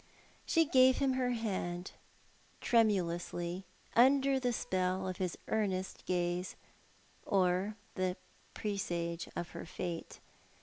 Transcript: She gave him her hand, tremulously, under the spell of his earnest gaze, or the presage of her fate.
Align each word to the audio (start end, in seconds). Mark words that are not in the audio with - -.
She 0.47 0.65
gave 0.65 0.97
him 0.97 1.13
her 1.13 1.29
hand, 1.33 1.91
tremulously, 2.59 3.65
under 3.95 4.39
the 4.39 4.51
spell 4.51 5.07
of 5.07 5.17
his 5.17 5.37
earnest 5.47 6.07
gaze, 6.07 6.55
or 7.23 7.75
the 7.93 8.17
presage 8.55 9.29
of 9.35 9.49
her 9.49 9.67
fate. 9.67 10.19